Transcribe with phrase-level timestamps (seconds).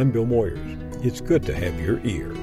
[0.00, 1.04] I'm Bill Moyers.
[1.04, 2.34] It's good to have your ear.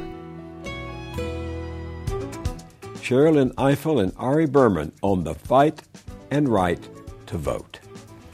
[3.01, 5.81] Sherrilyn Ifill and Ari Berman on the fight
[6.29, 6.87] and right
[7.25, 7.79] to vote.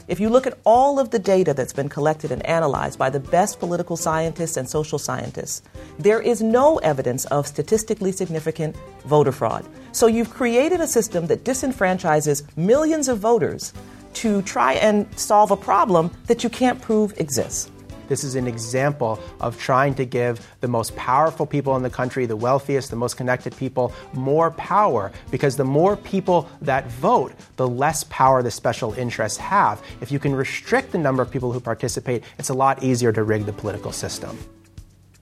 [0.08, 3.18] If you look at all of the data that's been collected and analyzed by the
[3.18, 5.62] best political scientists and social scientists,
[5.98, 9.64] there is no evidence of statistically significant voter fraud.
[9.92, 13.72] So you've created a system that disenfranchises millions of voters
[14.20, 17.70] to try and solve a problem that you can't prove exists.
[18.08, 22.26] This is an example of trying to give the most powerful people in the country,
[22.26, 27.68] the wealthiest, the most connected people, more power because the more people that vote, the
[27.68, 29.82] less power the special interests have.
[30.00, 33.22] If you can restrict the number of people who participate, it's a lot easier to
[33.22, 34.38] rig the political system.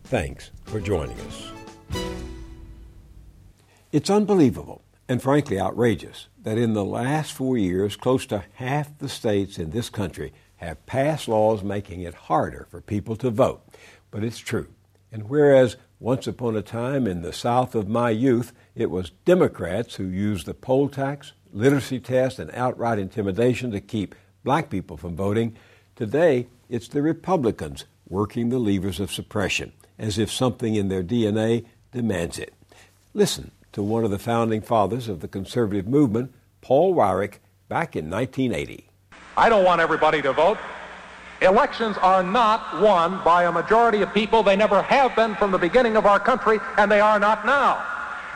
[0.05, 1.53] Thanks for joining us.
[3.93, 9.09] It's unbelievable and frankly outrageous that in the last four years, close to half the
[9.09, 10.33] states in this country
[10.65, 13.63] have passed laws making it harder for people to vote.
[14.11, 14.69] But it's true.
[15.11, 19.97] And whereas once upon a time in the South of my youth, it was Democrats
[19.97, 25.15] who used the poll tax, literacy test, and outright intimidation to keep black people from
[25.15, 25.57] voting,
[25.95, 31.65] today it's the Republicans working the levers of suppression, as if something in their DNA
[31.93, 32.53] demands it.
[33.15, 37.35] Listen to one of the founding fathers of the conservative movement, Paul Weyrich,
[37.69, 38.89] back in 1980.
[39.37, 40.59] I don't want everybody to vote.
[41.41, 44.43] Elections are not won by a majority of people.
[44.43, 47.85] They never have been from the beginning of our country, and they are not now.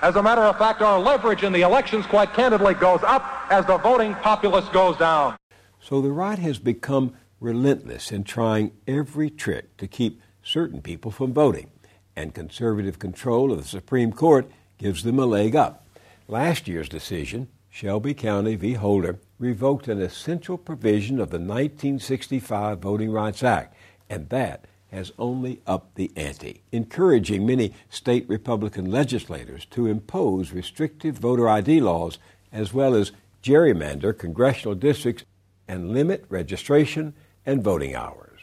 [0.03, 3.65] As a matter of fact, our leverage in the elections, quite candidly, goes up as
[3.67, 5.37] the voting populace goes down.
[5.81, 11.33] So the right has become relentless in trying every trick to keep certain people from
[11.33, 11.71] voting,
[12.17, 15.87] and conservative control of the Supreme Court gives them a leg up.
[16.29, 18.73] Last year's decision, Shelby County v.
[18.73, 23.75] Holder, revoked an essential provision of the 1965 Voting Rights Act,
[24.09, 31.19] and that has only upped the ante, encouraging many state Republican legislators to impose restrictive
[31.19, 32.19] voter ID laws
[32.53, 33.13] as well as
[33.43, 35.25] gerrymander congressional districts
[35.69, 38.41] and limit registration and voting hours.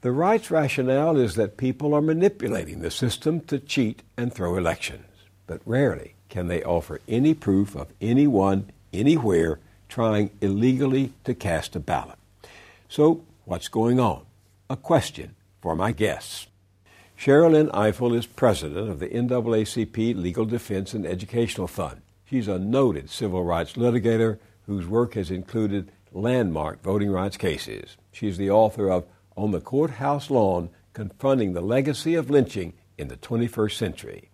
[0.00, 5.06] The right's rationale is that people are manipulating the system to cheat and throw elections,
[5.46, 9.58] but rarely can they offer any proof of anyone, anywhere,
[9.88, 12.18] trying illegally to cast a ballot.
[12.88, 14.24] So, what's going on?
[14.68, 16.46] A question for my guests.
[17.18, 22.02] Sherrilyn Ifill is president of the NAACP Legal Defense and Educational Fund.
[22.26, 27.96] She's a noted civil rights litigator whose work has included landmark voting rights cases.
[28.12, 33.16] She's the author of On the Courthouse Lawn Confronting the Legacy of Lynching in the
[33.16, 34.30] 21st Century.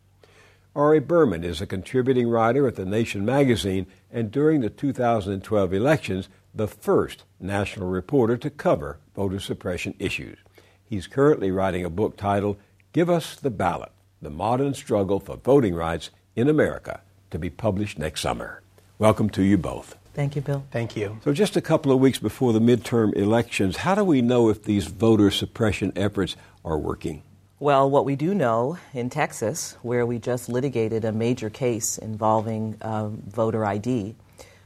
[0.74, 6.30] Ari Berman is a contributing writer at The Nation magazine and during the 2012 elections,
[6.54, 10.38] the first national reporter to cover voter suppression issues.
[10.82, 12.56] He's currently writing a book titled
[12.94, 17.98] Give Us the Ballot The Modern Struggle for Voting Rights in America, to be published
[17.98, 18.62] next summer.
[18.98, 19.96] Welcome to you both.
[20.14, 20.64] Thank you, Bill.
[20.70, 21.18] Thank you.
[21.22, 24.62] So, just a couple of weeks before the midterm elections, how do we know if
[24.62, 26.34] these voter suppression efforts
[26.64, 27.22] are working?
[27.62, 32.76] Well, what we do know in Texas, where we just litigated a major case involving
[32.80, 34.16] uh, voter ID,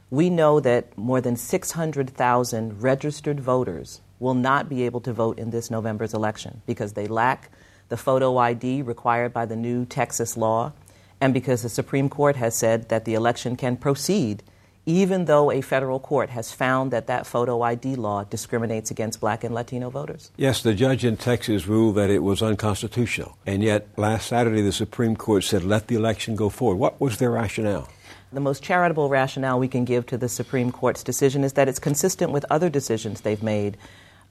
[0.09, 5.51] we know that more than 600,000 registered voters will not be able to vote in
[5.51, 7.51] this November's election because they lack
[7.89, 10.73] the photo ID required by the new Texas law
[11.21, 14.41] and because the Supreme Court has said that the election can proceed
[14.87, 19.43] even though a federal court has found that that photo ID law discriminates against black
[19.43, 20.31] and Latino voters.
[20.37, 23.37] Yes, the judge in Texas ruled that it was unconstitutional.
[23.45, 26.77] And yet, last Saturday, the Supreme Court said, let the election go forward.
[26.77, 27.89] What was their rationale?
[28.31, 31.79] The most charitable rationale we can give to the Supreme Court's decision is that it's
[31.79, 33.77] consistent with other decisions they've made.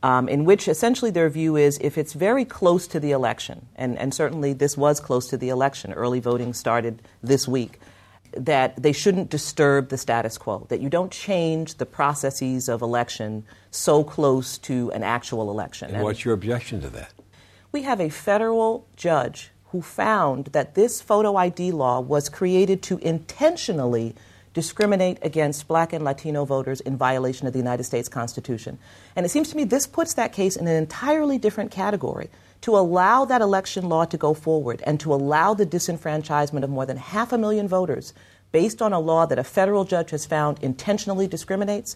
[0.03, 3.99] Um, in which essentially their view is if it's very close to the election, and,
[3.99, 7.81] and certainly this was close to the election, early voting started this week,
[8.37, 13.45] that they shouldn't disturb the status quo, that you don't change the processes of election
[13.71, 15.89] so close to an actual election.
[15.89, 17.13] And, and what's your objection to that?
[17.73, 22.99] We have a federal judge who found that this photo ID law was created to
[22.99, 24.15] intentionally
[24.57, 28.79] discriminate against black and Latino voters in violation of the United States Constitution.
[29.15, 32.31] And it seems to me this puts that case in an entirely different category
[32.63, 36.87] to allow that election law to go forward and to allow the disenfranchisement of more
[36.87, 38.15] than half a million voters
[38.51, 41.95] based on a law that a federal judge has found intentionally discriminates,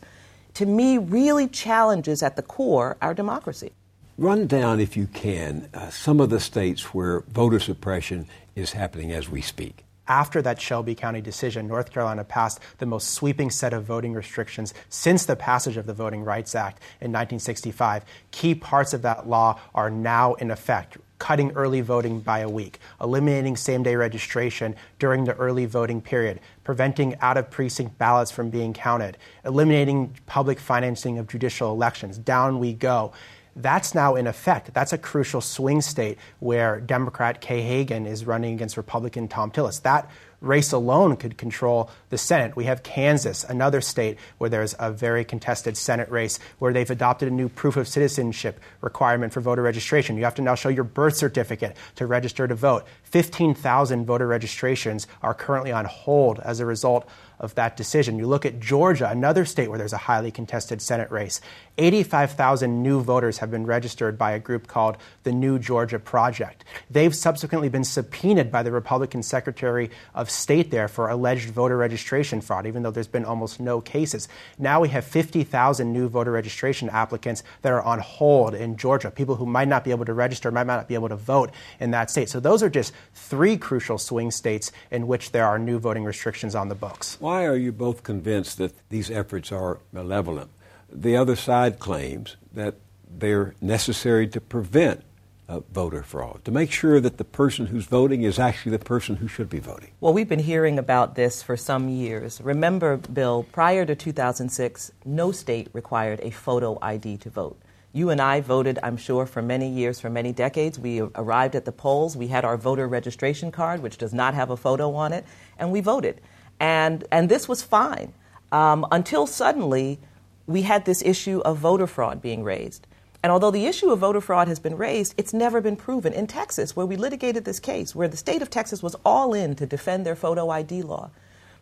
[0.53, 3.73] to me, really challenges at the core our democracy.
[4.19, 9.13] Run down, if you can, uh, some of the states where voter suppression is happening
[9.13, 13.73] as we speak after that Shelby County decision, North Carolina passed the most sweeping set
[13.73, 18.05] of voting restrictions since the passage of the Voting Rights Act in 1965.
[18.33, 22.81] Key parts of that law are now in effect cutting early voting by a week,
[23.01, 28.49] eliminating same day registration during the early voting period, preventing out of precinct ballots from
[28.49, 32.17] being counted, eliminating public financing of judicial elections.
[32.17, 33.13] Down we go.
[33.57, 34.73] That's now in effect.
[34.73, 39.83] That's a crucial swing state where Democrat Kay Hagan is running against Republican Thom Tillis.
[39.83, 40.09] That
[40.41, 42.57] race alone could control the Senate.
[42.57, 47.29] We have Kansas, another state where there's a very contested Senate race where they've adopted
[47.29, 50.17] a new proof of citizenship requirement for voter registration.
[50.17, 52.87] You have to now show your birth certificate to register to vote.
[53.05, 57.07] 15,000 voter registrations are currently on hold as a result
[57.41, 58.19] of that decision.
[58.19, 61.41] You look at Georgia, another state where there's a highly contested Senate race.
[61.79, 66.65] 85,000 new voters have been registered by a group called the New Georgia Project.
[66.91, 72.43] They've subsequently been subpoenaed by the Republican Secretary of State there for alleged voter registration
[72.43, 74.29] fraud, even though there's been almost no cases.
[74.59, 79.37] Now we have 50,000 new voter registration applicants that are on hold in Georgia, people
[79.37, 82.11] who might not be able to register, might not be able to vote in that
[82.11, 82.29] state.
[82.29, 86.55] So those are just three crucial swing states in which there are new voting restrictions
[86.55, 87.17] on the books.
[87.31, 90.51] Why are you both convinced that these efforts are malevolent?
[90.93, 92.75] The other side claims that
[93.09, 95.05] they're necessary to prevent
[95.49, 99.15] uh, voter fraud, to make sure that the person who's voting is actually the person
[99.15, 99.91] who should be voting.
[100.01, 102.41] Well, we've been hearing about this for some years.
[102.41, 107.57] Remember, Bill, prior to 2006, no state required a photo ID to vote.
[107.93, 110.81] You and I voted, I'm sure, for many years, for many decades.
[110.81, 112.17] We arrived at the polls.
[112.17, 115.25] We had our voter registration card, which does not have a photo on it,
[115.61, 116.21] and we voted.
[116.61, 118.13] And, and this was fine
[118.53, 119.99] um, until suddenly
[120.47, 122.87] we had this issue of voter fraud being raised.
[123.23, 126.13] And although the issue of voter fraud has been raised, it's never been proven.
[126.13, 129.55] In Texas, where we litigated this case, where the state of Texas was all in
[129.57, 131.11] to defend their photo ID law,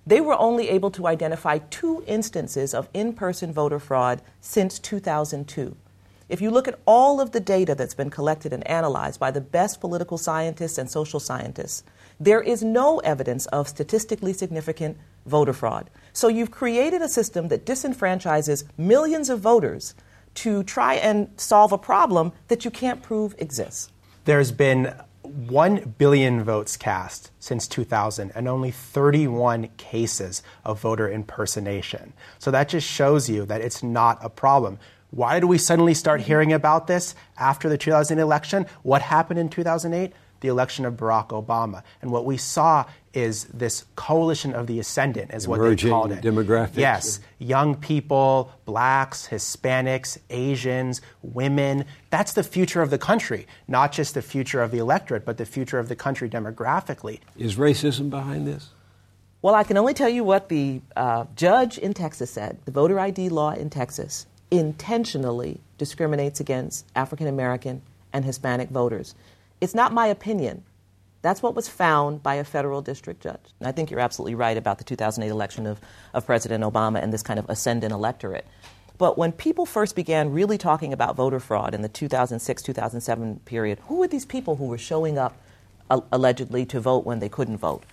[0.06, 5.76] they were only able to identify two instances of in person voter fraud since 2002.
[6.28, 9.40] If you look at all of the data that's been collected and analyzed by the
[9.40, 11.84] best political scientists and social scientists,
[12.20, 15.88] there is no evidence of statistically significant voter fraud.
[16.12, 19.94] So you've created a system that disenfranchises millions of voters
[20.34, 23.90] to try and solve a problem that you can't prove exists.
[24.26, 32.12] There's been 1 billion votes cast since 2000 and only 31 cases of voter impersonation.
[32.38, 34.78] So that just shows you that it's not a problem.
[35.10, 38.66] Why did we suddenly start hearing about this after the 2008 election?
[38.82, 40.12] What happened in 2008?
[40.40, 41.82] The election of Barack Obama.
[42.02, 46.22] And what we saw is this coalition of the ascendant, is what they called it.
[46.22, 46.76] demographics.
[46.76, 51.86] Yes, young people, blacks, Hispanics, Asians, women.
[52.10, 55.46] That's the future of the country, not just the future of the electorate, but the
[55.46, 57.18] future of the country demographically.
[57.36, 58.68] Is racism behind this?
[59.42, 62.58] Well, I can only tell you what the uh, judge in Texas said.
[62.66, 69.14] The voter ID law in Texas intentionally discriminates against African American and Hispanic voters.
[69.60, 70.64] It's not my opinion.
[71.20, 73.40] That's what was found by a federal district judge.
[73.58, 75.80] And I think you're absolutely right about the 2008 election of,
[76.14, 78.46] of President Obama and this kind of ascendant electorate.
[78.98, 83.78] But when people first began really talking about voter fraud in the 2006 2007 period,
[83.86, 85.36] who were these people who were showing up
[85.90, 87.84] allegedly to vote when they couldn't vote?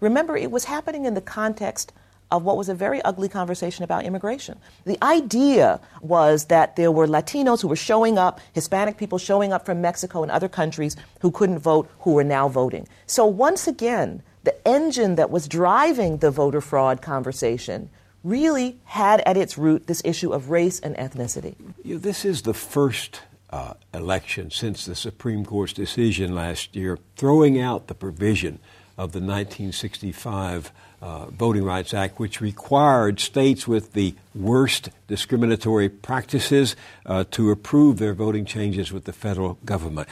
[0.00, 1.92] Remember, it was happening in the context
[2.32, 4.58] of what was a very ugly conversation about immigration.
[4.84, 9.66] The idea was that there were Latinos who were showing up, Hispanic people showing up
[9.66, 12.88] from Mexico and other countries who couldn't vote, who were now voting.
[13.06, 17.90] So once again, the engine that was driving the voter fraud conversation
[18.24, 21.54] really had at its root this issue of race and ethnicity.
[21.84, 23.20] You know, this is the first
[23.50, 28.58] uh, election since the Supreme Court's decision last year throwing out the provision
[28.98, 36.76] of the 1965 uh, Voting Rights Act, which required states with the worst discriminatory practices
[37.06, 40.08] uh, to approve their voting changes with the federal government.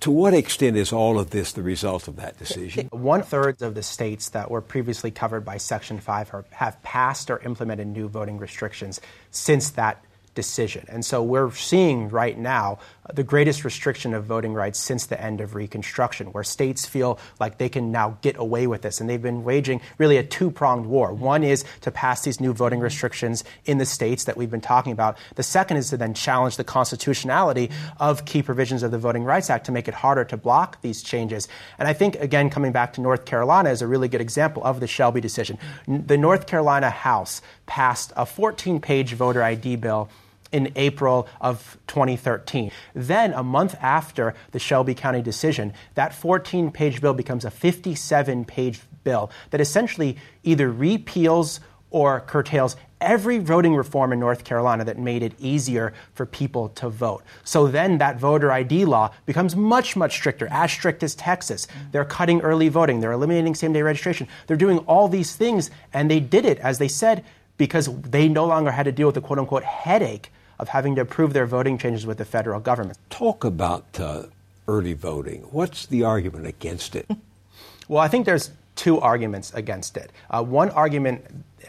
[0.00, 2.88] To what extent is all of this the result of that decision?
[2.92, 7.40] One third of the states that were previously covered by Section 5 have passed or
[7.40, 10.02] implemented new voting restrictions since that
[10.34, 10.84] decision.
[10.88, 12.78] And so we're seeing right now
[13.12, 17.58] the greatest restriction of voting rights since the end of Reconstruction, where states feel like
[17.58, 19.00] they can now get away with this.
[19.00, 21.12] And they've been waging really a two pronged war.
[21.12, 24.92] One is to pass these new voting restrictions in the states that we've been talking
[24.92, 25.18] about.
[25.34, 29.50] The second is to then challenge the constitutionality of key provisions of the Voting Rights
[29.50, 31.48] Act to make it harder to block these changes.
[31.78, 34.80] And I think, again, coming back to North Carolina is a really good example of
[34.80, 35.58] the Shelby decision.
[35.86, 40.08] The North Carolina House passed a 14 page voter ID bill
[40.52, 42.70] in April of 2013.
[42.94, 48.44] Then, a month after the Shelby County decision, that 14 page bill becomes a 57
[48.44, 51.60] page bill that essentially either repeals
[51.90, 56.88] or curtails every voting reform in North Carolina that made it easier for people to
[56.88, 57.22] vote.
[57.44, 61.68] So then that voter ID law becomes much, much stricter, as strict as Texas.
[61.92, 66.10] They're cutting early voting, they're eliminating same day registration, they're doing all these things, and
[66.10, 67.24] they did it, as they said,
[67.56, 71.02] because they no longer had to deal with the quote unquote headache of having to
[71.02, 72.98] approve their voting changes with the federal government.
[73.10, 74.24] Talk about uh,
[74.68, 75.42] early voting.
[75.50, 77.08] What's the argument against it?
[77.88, 80.10] well, I think there's two arguments against it.
[80.30, 81.24] Uh, one argument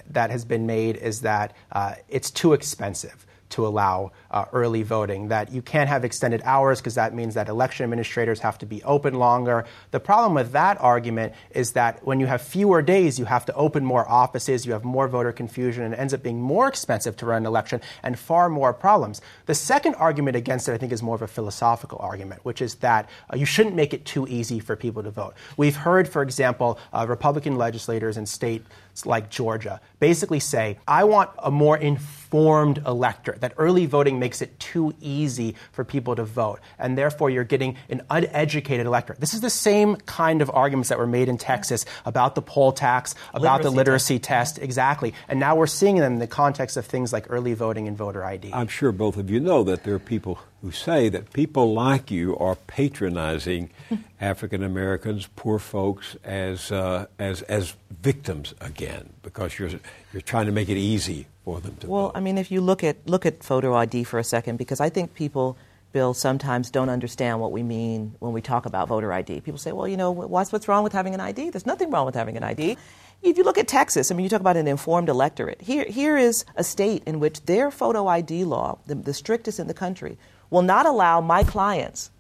[0.10, 5.30] that has been made is that uh, it's too expensive to allow uh, early voting,
[5.30, 8.84] that you can't have extended hours because that means that election administrators have to be
[8.84, 9.66] open longer.
[9.92, 13.54] The problem with that argument is that when you have fewer days, you have to
[13.54, 17.16] open more offices, you have more voter confusion, and it ends up being more expensive
[17.18, 19.22] to run an election and far more problems.
[19.46, 22.76] The second argument against it, I think, is more of a philosophical argument, which is
[22.76, 25.34] that uh, you shouldn't make it too easy for people to vote.
[25.56, 28.68] We've heard, for example, uh, Republican legislators in states
[29.06, 34.60] like Georgia basically say, I want a more informed electorate, that early voting makes it
[34.60, 39.20] too easy for people to vote, and therefore you're getting an uneducated electorate.
[39.20, 42.72] This is the same kind of arguments that were made in Texas about the poll
[42.72, 44.56] tax, about literacy the literacy test.
[44.56, 45.14] test, exactly.
[45.28, 48.24] And now we're seeing them in the context of things like early voting and voter
[48.24, 48.52] ID.
[48.54, 52.10] I'm sure both of you know that there are people who say that people like
[52.10, 53.70] you are patronizing
[54.22, 59.70] African Americans, poor folks, as, uh, as, as victims again because you're,
[60.12, 61.94] you're trying to make it easy for them to vote?
[61.94, 62.12] well, vote.
[62.16, 64.90] I mean, if you look at, look at photo ID for a second, because I
[64.90, 65.58] think people,
[65.94, 69.42] Bill, sometimes don't understand what we mean when we talk about voter ID.
[69.42, 71.52] People say, well, you know, what's, what's wrong with having an ID?
[71.52, 72.78] There's nothing wrong with having an ID.
[73.24, 75.62] If you look at Texas, I mean, you talk about an informed electorate.
[75.62, 79.68] Here, here is a state in which their photo ID law, the, the strictest in
[79.68, 80.18] the country,
[80.50, 82.12] will not allow my clients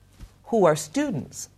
[0.45, 1.49] who are students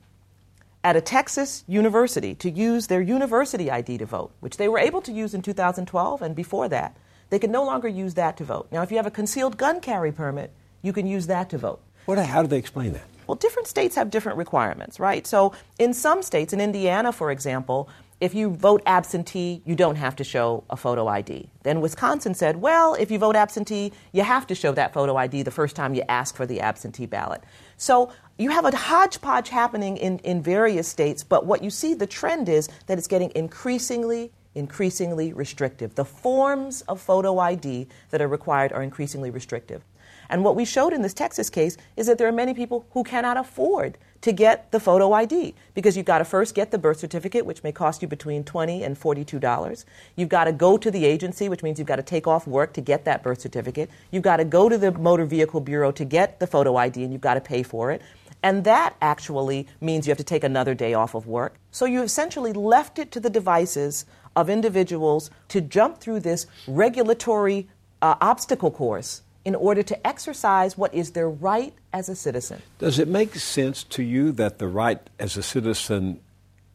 [0.84, 5.02] at a Texas university to use their university ID to vote, which they were able
[5.02, 6.96] to use in 2012 and before that.
[7.30, 8.68] They can no longer use that to vote.
[8.72, 11.82] Now, if you have a concealed gun carry permit, you can use that to vote.
[12.06, 13.04] What, how do they explain that?
[13.28, 15.28] Well, different states have different requirements, right?
[15.28, 17.88] So, in some states, in Indiana, for example,
[18.20, 21.50] if you vote absentee, you don't have to show a photo ID.
[21.64, 25.44] Then Wisconsin said, well, if you vote absentee, you have to show that photo ID
[25.44, 27.42] the first time you ask for the absentee ballot.
[27.78, 32.08] So you have a hodgepodge happening in, in various states, but what you see, the
[32.08, 35.96] trend is that it's getting increasingly, increasingly restrictive.
[35.96, 39.82] The forms of photo ID that are required are increasingly restrictive.
[40.30, 43.04] And what we showed in this Texas case is that there are many people who
[43.04, 47.00] cannot afford to get the photo ID because you've got to first get the birth
[47.00, 49.86] certificate, which may cost you between 20 and $42.
[50.16, 52.74] You've got to go to the agency, which means you've got to take off work
[52.74, 53.90] to get that birth certificate.
[54.12, 57.14] You've got to go to the Motor Vehicle Bureau to get the photo ID, and
[57.14, 58.02] you've got to pay for it.
[58.42, 61.56] And that actually means you have to take another day off of work.
[61.72, 67.68] So you essentially left it to the devices of individuals to jump through this regulatory
[68.02, 72.62] uh, obstacle course in order to exercise what is their right as a citizen.
[72.78, 76.20] Does it make sense to you that the right as a citizen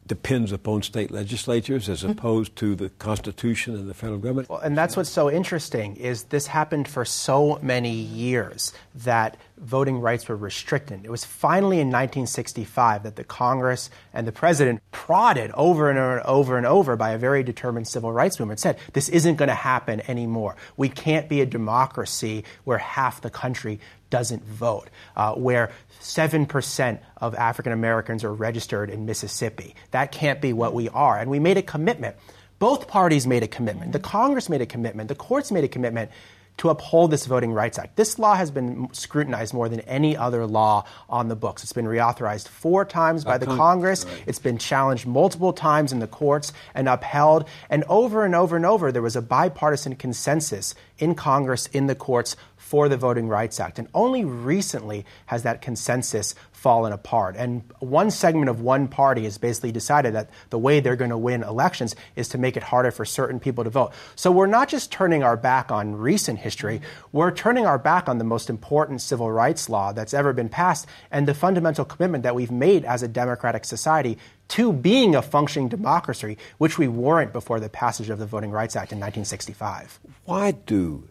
[0.07, 2.11] depends upon state legislatures as mm-hmm.
[2.11, 4.49] opposed to the Constitution and the federal government?
[4.49, 9.99] Well, and that's what's so interesting is this happened for so many years that voting
[9.99, 11.03] rights were restricted.
[11.03, 16.17] It was finally in 1965 that the Congress and the president prodded over and over
[16.17, 19.49] and over and over by a very determined civil rights movement said this isn't going
[19.49, 20.55] to happen anymore.
[20.77, 23.79] We can't be a democracy where half the country
[24.15, 29.75] doesn't vote, uh, where 7% of African Americans are registered in Mississippi.
[29.91, 31.19] That can't be what we are.
[31.19, 32.15] And we made a commitment.
[32.57, 33.91] Both parties made a commitment.
[33.91, 35.09] The Congress made a commitment.
[35.09, 36.11] The courts made a commitment
[36.57, 37.97] to uphold this Voting Rights Act.
[37.97, 41.63] This law has been scrutinized more than any other law on the books.
[41.63, 44.05] It's been reauthorized four times by the Congress.
[44.05, 44.23] Right.
[44.25, 47.45] It's been challenged multiple times in the courts and upheld.
[47.69, 51.95] And over and over and over, there was a bipartisan consensus in Congress, in the
[51.95, 53.77] courts, for the Voting Rights Act.
[53.77, 57.35] And only recently has that consensus fallen apart.
[57.37, 61.17] And one segment of one party has basically decided that the way they're going to
[61.17, 63.93] win elections is to make it harder for certain people to vote.
[64.15, 66.81] So we're not just turning our back on recent history,
[67.11, 70.87] we're turning our back on the most important civil rights law that's ever been passed
[71.11, 74.17] and the fundamental commitment that we've made as a democratic society
[74.47, 78.75] to being a functioning democracy, which we weren't before the passage of the Voting Rights
[78.75, 79.99] Act in 1965.
[80.25, 81.07] Why do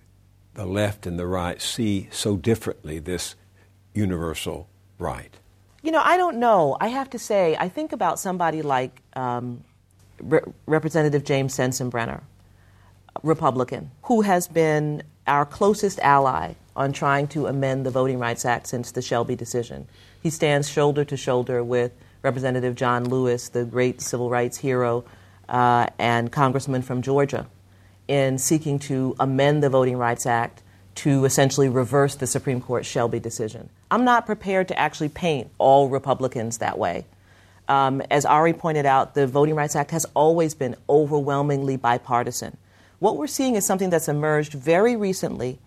[0.54, 3.34] the left and the right see so differently this
[3.92, 4.68] universal
[4.98, 5.36] right?
[5.82, 6.76] You know, I don't know.
[6.80, 9.62] I have to say, I think about somebody like um,
[10.20, 12.22] Re- Representative James Sensenbrenner,
[13.22, 18.66] Republican, who has been our closest ally on trying to amend the Voting Rights Act
[18.66, 19.86] since the Shelby decision.
[20.22, 21.92] He stands shoulder to shoulder with
[22.22, 25.04] Representative John Lewis, the great civil rights hero,
[25.48, 27.46] uh, and Congressman from Georgia
[28.08, 30.62] in seeking to amend the Voting Rights Act
[30.96, 33.68] to essentially reverse the Supreme Court Shelby decision.
[33.90, 37.06] I'm not prepared to actually paint all Republicans that way.
[37.68, 42.56] Um, as Ari pointed out, the Voting Rights Act has always been overwhelmingly bipartisan.
[42.98, 45.58] What we're seeing is something that's emerged very recently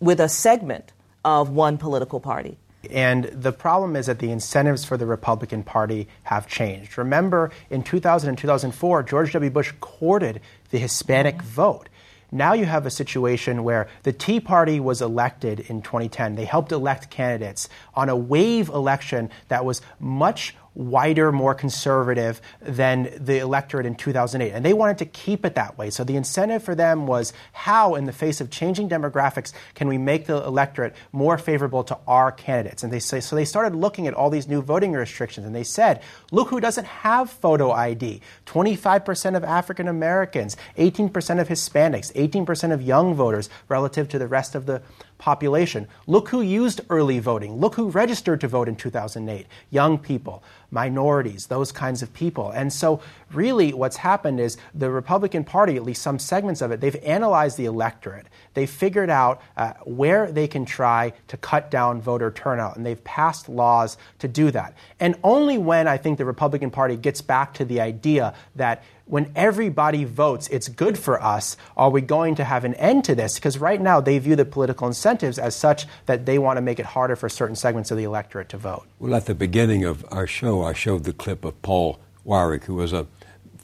[0.00, 0.92] with a segment
[1.24, 2.58] of one political party.
[2.90, 6.96] And the problem is that the incentives for the Republican Party have changed.
[6.96, 9.50] Remember, in 2000 and 2004, George W.
[9.50, 11.46] Bush courted the Hispanic mm-hmm.
[11.46, 11.88] vote.
[12.30, 16.34] Now you have a situation where the Tea Party was elected in 2010.
[16.34, 23.12] They helped elect candidates on a wave election that was much wider, more conservative than
[23.18, 24.52] the electorate in 2008.
[24.52, 25.90] And they wanted to keep it that way.
[25.90, 29.98] So the incentive for them was how, in the face of changing demographics, can we
[29.98, 32.84] make the electorate more favorable to our candidates?
[32.84, 35.64] And they say, so they started looking at all these new voting restrictions and they
[35.64, 42.72] said, look who doesn't have photo ID 25% of African Americans, 18% of Hispanics, 18%
[42.72, 44.80] of young voters relative to the rest of the
[45.18, 45.86] population.
[46.06, 47.56] Look who used early voting.
[47.56, 52.50] Look who registered to vote in 2008 young people, minorities, those kinds of people.
[52.50, 53.00] And so,
[53.32, 57.58] really, what's happened is the Republican Party, at least some segments of it, they've analyzed
[57.58, 58.26] the electorate.
[58.54, 63.02] They've figured out uh, where they can try to cut down voter turnout, and they've
[63.04, 64.74] passed laws to do that.
[65.00, 69.32] And only when I think the Republican Party gets back to the idea that when
[69.34, 71.56] everybody votes, it's good for us.
[71.76, 73.36] Are we going to have an end to this?
[73.36, 76.78] Because right now they view the political incentives as such that they want to make
[76.78, 78.86] it harder for certain segments of the electorate to vote.
[78.98, 82.74] Well, at the beginning of our show, I showed the clip of Paul Weyrich, who
[82.74, 83.06] was a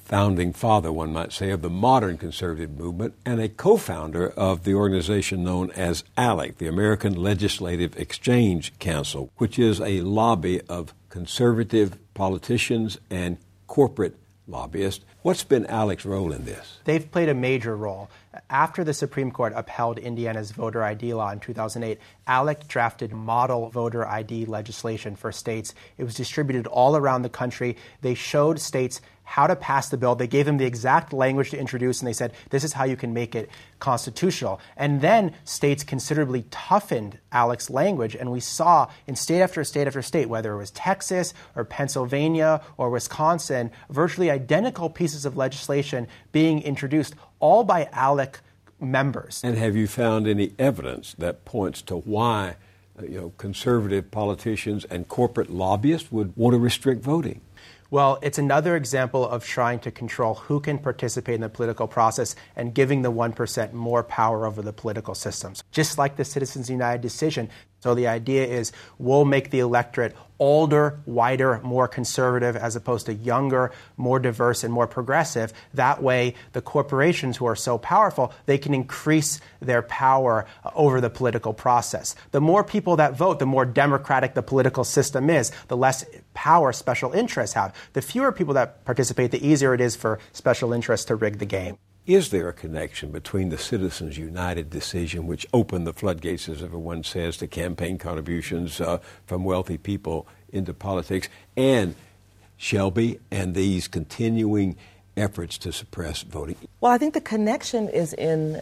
[0.05, 4.65] founding father, one might say, of the modern conservative movement and a co founder of
[4.65, 10.95] the organization known as ALEC, the American Legislative Exchange Council, which is a lobby of
[11.09, 15.05] conservative politicians and corporate lobbyists.
[15.23, 16.79] What's been ALEC's role in this?
[16.85, 18.11] They've played a major role.
[18.51, 24.07] After the Supreme Court upheld Indiana's voter ID law in 2008, ALEC drafted model voter
[24.07, 25.75] ID legislation for states.
[25.97, 27.77] It was distributed all around the country.
[28.03, 30.15] They showed states how to pass the bill.
[30.15, 32.97] They gave them the exact language to introduce, and they said, this is how you
[32.97, 34.61] can make it constitutional.
[34.77, 40.03] And then states considerably toughened ALEC's language, and we saw in state after state after
[40.03, 46.63] state, whether it was Texas or Pennsylvania or Wisconsin, virtually identical pieces of legislation being
[46.63, 48.41] introduced, all by ALEC
[48.81, 49.41] members.
[49.43, 52.57] And have you found any evidence that points to why?
[52.99, 57.41] Uh, you know, conservative politicians and corporate lobbyists would want to restrict voting.
[57.95, 62.35] Well, it's another example of trying to control who can participate in the political process
[62.57, 65.63] and giving the 1% more power over the political systems.
[65.71, 67.49] Just like the Citizens United decision,
[67.85, 73.13] so the idea is we'll make the electorate older, wider, more conservative, as opposed to
[73.13, 75.53] younger, more diverse, and more progressive.
[75.75, 81.03] That way, the corporations who are so powerful, they can increase their power uh, over
[81.03, 82.17] the political process.
[82.31, 86.73] The more people that vote, the more democratic the political system is, the less power
[86.73, 87.75] special interests have.
[87.93, 91.45] The fewer people that participate, the easier it is for special interests to rig the
[91.45, 91.77] game.
[92.07, 97.03] Is there a connection between the Citizens United decision, which opened the floodgates, as everyone
[97.03, 101.95] says, to campaign contributions uh, from wealthy people into politics, and
[102.59, 104.77] Shelby and these continuing
[105.17, 106.57] efforts to suppress voting?
[106.83, 108.61] Well, I think the connection is in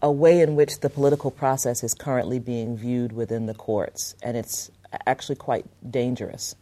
[0.00, 4.36] a way in which the political process is currently being viewed within the courts, and
[4.36, 4.70] it's
[5.06, 6.54] actually quite dangerous.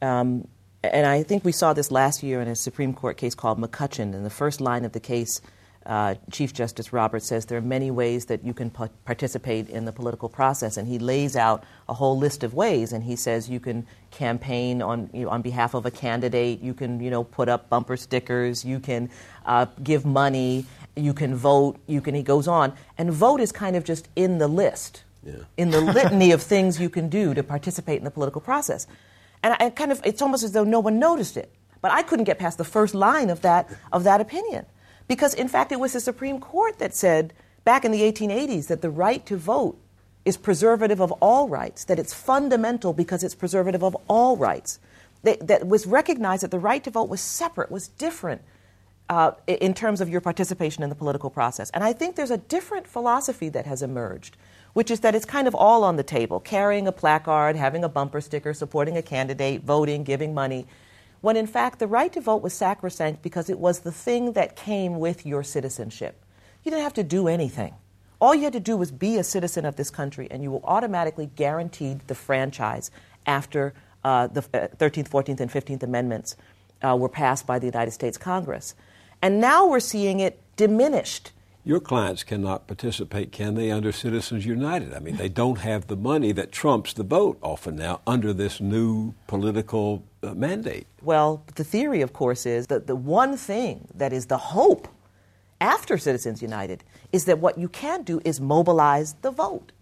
[0.00, 0.46] Um,
[0.82, 4.14] and I think we saw this last year in a Supreme Court case called McCutcheon.
[4.14, 5.40] In the first line of the case,
[5.86, 9.92] uh, Chief Justice Roberts says there are many ways that you can participate in the
[9.92, 12.92] political process, and he lays out a whole list of ways.
[12.92, 16.74] And he says you can campaign on you know, on behalf of a candidate, you
[16.74, 19.10] can you know put up bumper stickers, you can
[19.46, 20.66] uh, give money,
[20.96, 22.14] you can vote, you can.
[22.14, 25.34] He goes on, and vote is kind of just in the list, yeah.
[25.56, 28.86] in the litany of things you can do to participate in the political process.
[29.42, 31.52] And I kind of, it's almost as though no one noticed it.
[31.80, 34.66] But I couldn't get past the first line of that, of that opinion.
[35.08, 37.32] Because, in fact, it was the Supreme Court that said
[37.64, 39.78] back in the 1880s that the right to vote
[40.24, 44.78] is preservative of all rights, that it's fundamental because it's preservative of all rights.
[45.22, 48.42] That, that was recognized that the right to vote was separate, was different
[49.08, 51.70] uh, in terms of your participation in the political process.
[51.70, 54.36] And I think there's a different philosophy that has emerged
[54.72, 57.88] which is that it's kind of all on the table carrying a placard, having a
[57.88, 60.66] bumper sticker, supporting a candidate, voting, giving money.
[61.20, 64.56] When in fact, the right to vote was sacrosanct because it was the thing that
[64.56, 66.24] came with your citizenship.
[66.64, 67.74] You didn't have to do anything.
[68.20, 70.60] All you had to do was be a citizen of this country, and you were
[70.64, 72.90] automatically guaranteed the franchise
[73.26, 73.72] after
[74.04, 76.36] uh, the 13th, 14th, and 15th Amendments
[76.82, 78.74] uh, were passed by the United States Congress.
[79.22, 81.32] And now we're seeing it diminished.
[81.62, 84.94] Your clients cannot participate, can they, under Citizens United?
[84.94, 88.60] I mean, they don't have the money that trumps the vote often now under this
[88.60, 90.86] new political uh, mandate.
[91.02, 94.88] Well, the theory, of course, is that the one thing that is the hope
[95.60, 99.72] after Citizens United is that what you can do is mobilize the vote,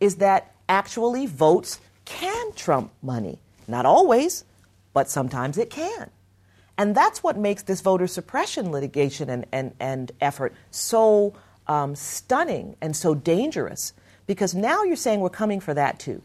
[0.00, 3.38] is that actually votes can trump money.
[3.66, 4.44] Not always,
[4.92, 6.10] but sometimes it can.
[6.78, 11.34] And that's what makes this voter suppression litigation and, and, and effort so
[11.66, 13.92] um, stunning and so dangerous
[14.26, 16.22] because now you're saying we're coming for that too,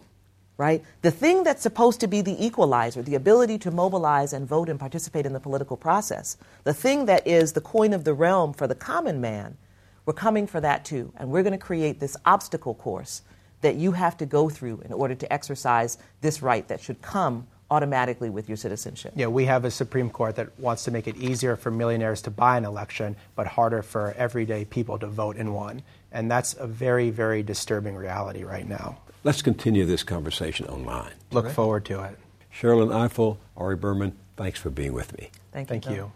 [0.58, 0.84] right?
[1.02, 4.80] The thing that's supposed to be the equalizer, the ability to mobilize and vote and
[4.80, 8.68] participate in the political process, the thing that is the coin of the realm for
[8.68, 9.58] the common man,
[10.06, 11.12] we're coming for that too.
[11.18, 13.22] And we're going to create this obstacle course
[13.62, 17.48] that you have to go through in order to exercise this right that should come
[17.70, 19.14] automatically with your citizenship.
[19.16, 22.32] Yeah, we have a Supreme Court that wants to make it easier for millionaires to
[22.32, 25.82] buy an election, but harder for everyday people to vote in one.
[26.12, 28.98] And that's a very, very disturbing reality right now.
[29.24, 31.12] Let's continue this conversation online.
[31.32, 32.18] Look forward to it.
[32.54, 35.30] Sherrilyn Ifill, Ari Berman, thanks for being with me.
[35.52, 35.74] Thank you.
[35.74, 35.94] Thank Bill.
[35.94, 36.12] you.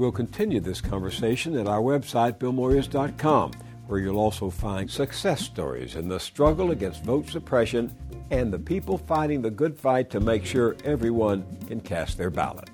[0.00, 3.52] We'll continue this conversation at our website, billmoyers.com,
[3.86, 7.94] where you'll also find success stories in the struggle against vote suppression
[8.30, 12.70] and the people fighting the good fight to make sure everyone can cast their ballot.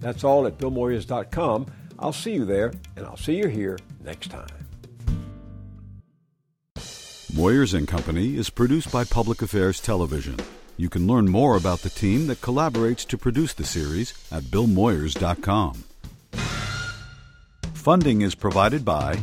[0.00, 1.64] That's all at billmoyers.com.
[1.98, 4.46] I'll see you there, and I'll see you here next time.
[7.32, 10.36] Moyers and Company is produced by Public Affairs Television.
[10.76, 15.85] You can learn more about the team that collaborates to produce the series at billmoyers.com.
[17.86, 19.16] Funding is provided by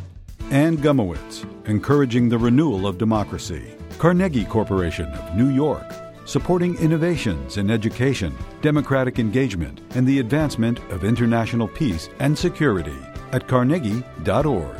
[0.49, 3.75] Anne Gumowitz, encouraging the renewal of democracy.
[3.97, 5.83] Carnegie Corporation of New York,
[6.23, 12.95] supporting innovations in education, democratic engagement, and the advancement of international peace and security
[13.33, 14.77] at carnegie.org.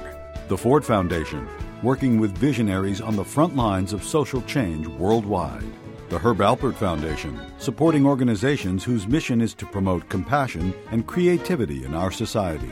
[0.48, 1.46] The Ford Foundation,
[1.84, 5.66] working with visionaries on the front lines of social change worldwide.
[6.08, 11.94] The Herb Alpert Foundation, supporting organizations whose mission is to promote compassion and creativity in
[11.94, 12.72] our society.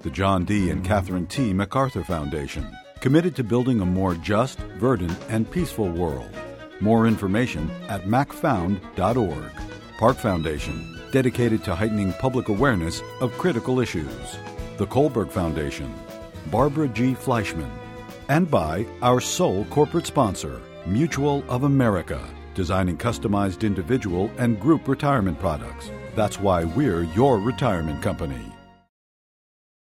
[0.00, 0.70] The John D.
[0.70, 1.52] and Catherine T.
[1.52, 2.64] MacArthur Foundation,
[3.00, 6.30] committed to building a more just, verdant, and peaceful world.
[6.78, 9.50] More information at macfound.org.
[9.98, 14.38] Park Foundation, dedicated to heightening public awareness of critical issues.
[14.76, 15.92] The Kohlberg Foundation,
[16.52, 17.14] Barbara G.
[17.14, 17.70] Fleischman,
[18.28, 25.40] and by our sole corporate sponsor, Mutual of America, designing customized individual and group retirement
[25.40, 25.90] products.
[26.14, 28.52] That's why we're your retirement company.